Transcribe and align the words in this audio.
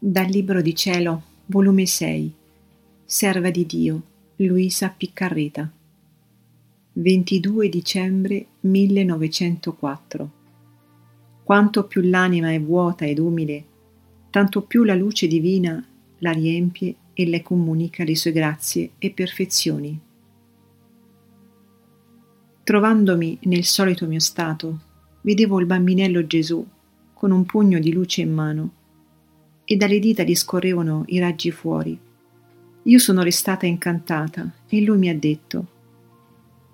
Dal 0.00 0.26
Libro 0.26 0.62
di 0.62 0.76
Cielo, 0.76 1.22
volume 1.46 1.84
6, 1.84 2.32
Serva 3.04 3.50
di 3.50 3.66
Dio, 3.66 4.02
Luisa 4.36 4.94
Piccarreta. 4.96 5.68
22 6.92 7.68
dicembre 7.68 8.46
1904. 8.60 10.30
Quanto 11.42 11.84
più 11.88 12.02
l'anima 12.02 12.52
è 12.52 12.60
vuota 12.60 13.06
ed 13.06 13.18
umile, 13.18 13.64
tanto 14.30 14.62
più 14.62 14.84
la 14.84 14.94
luce 14.94 15.26
divina 15.26 15.84
la 16.18 16.30
riempie 16.30 16.94
e 17.12 17.26
le 17.26 17.42
comunica 17.42 18.04
le 18.04 18.14
sue 18.14 18.30
grazie 18.30 18.90
e 18.98 19.10
perfezioni. 19.10 19.98
Trovandomi 22.62 23.36
nel 23.42 23.64
solito 23.64 24.06
mio 24.06 24.20
stato, 24.20 24.78
vedevo 25.22 25.58
il 25.58 25.66
bambinello 25.66 26.24
Gesù 26.24 26.64
con 27.12 27.32
un 27.32 27.44
pugno 27.44 27.80
di 27.80 27.92
luce 27.92 28.20
in 28.20 28.32
mano 28.32 28.76
e 29.70 29.76
dalle 29.76 29.98
dita 29.98 30.22
gli 30.22 30.34
scorrevano 30.34 31.04
i 31.08 31.18
raggi 31.18 31.50
fuori. 31.50 31.98
Io 32.84 32.98
sono 32.98 33.22
restata 33.22 33.66
incantata 33.66 34.50
e 34.66 34.80
lui 34.80 34.96
mi 34.96 35.10
ha 35.10 35.14
detto 35.14 35.66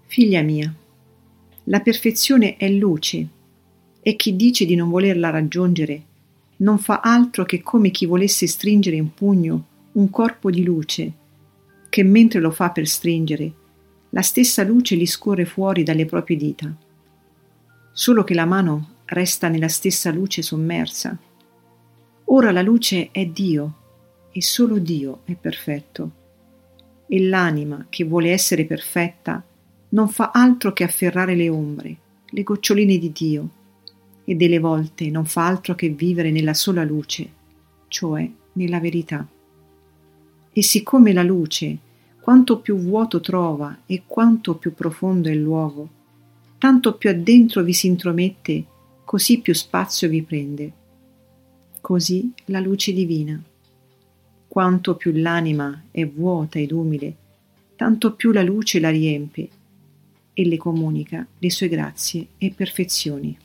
Figlia 0.07 0.43
mia, 0.43 0.73
la 1.65 1.81
perfezione 1.81 2.57
è 2.57 2.69
luce 2.69 3.27
e 4.01 4.15
chi 4.15 4.37
dice 4.37 4.65
di 4.65 4.77
non 4.77 4.91
volerla 4.91 5.31
raggiungere 5.31 6.03
non 6.59 6.79
fa 6.79 7.01
altro 7.01 7.45
che 7.45 7.63
come 7.63 7.91
chi 7.91 8.07
volesse 8.07 8.47
stringere 8.47 8.95
in 8.95 9.13
pugno 9.13 9.67
un 9.95 10.09
corpo 10.11 10.53
di 10.53 10.63
luce, 10.63 11.13
che 11.89 12.05
mentre 12.05 12.39
lo 12.39 12.53
fa 12.53 12.71
per 12.71 12.87
stringere, 12.87 13.53
la 14.11 14.23
stessa 14.23 14.63
luce 14.63 14.95
gli 14.95 15.07
scorre 15.07 15.47
fuori 15.47 15.83
dalle 15.83 16.07
proprie 16.07 16.37
dita. 16.37 16.73
Solo 17.93 18.23
che 18.23 18.35
la 18.35 18.45
mano 18.45 18.99
resta 19.07 19.49
nella 19.49 19.67
stessa 19.67 20.13
luce 20.13 20.43
sommersa 20.43 21.19
Ora 22.35 22.51
la 22.51 22.63
luce 22.63 23.11
è 23.13 23.27
Dio 23.27 23.75
e 24.33 24.43
solo 24.43 24.81
Dio 24.81 25.21
è 25.23 25.37
perfetto. 25.37 26.11
E 27.07 27.21
l'anima 27.29 27.87
che 27.89 28.03
vuole 28.03 28.33
essere 28.33 28.65
perfetta 28.65 29.41
non 29.91 30.09
fa 30.09 30.33
altro 30.35 30.73
che 30.73 30.83
afferrare 30.83 31.37
le 31.37 31.49
ombre, 31.49 31.97
le 32.27 32.43
goccioline 32.43 32.99
di 32.99 33.13
Dio, 33.13 33.49
e 34.25 34.35
delle 34.35 34.59
volte 34.59 35.11
non 35.11 35.27
fa 35.27 35.47
altro 35.47 35.77
che 35.77 35.91
vivere 35.91 36.33
nella 36.33 36.55
sola 36.55 36.83
luce, 36.83 37.31
cioè 37.87 38.29
nella 38.55 38.81
verità. 38.81 39.25
E 40.53 40.63
siccome 40.65 41.13
la 41.13 41.23
luce, 41.23 41.79
quanto 42.21 42.59
più 42.59 42.77
vuoto 42.79 43.21
trova 43.21 43.83
e 43.87 44.03
quanto 44.09 44.57
più 44.57 44.75
profondo 44.75 45.29
è 45.29 45.33
il 45.33 45.41
luogo, 45.41 45.89
tanto 46.59 46.97
più 46.97 47.11
addentro 47.11 47.63
vi 47.63 47.73
si 47.73 47.87
intromette, 47.87 48.65
così 49.05 49.39
più 49.39 49.55
spazio 49.55 50.09
vi 50.09 50.23
prende 50.23 50.73
così 51.85 52.33
la 52.47 52.61
luce 52.61 52.95
divina. 52.95 53.39
Quanto 54.49 54.97
più 54.97 55.13
l'anima 55.13 55.85
è 55.91 56.07
vuota 56.07 56.59
ed 56.59 56.73
umile, 56.73 57.15
tanto 57.77 58.15
più 58.15 58.33
la 58.33 58.43
luce 58.43 58.81
la 58.81 58.89
riempie 58.89 59.49
e 60.33 60.47
le 60.47 60.57
comunica 60.57 61.27
le 61.39 61.51
sue 61.51 61.69
grazie 61.69 62.29
e 62.39 62.55
perfezioni. 62.57 63.37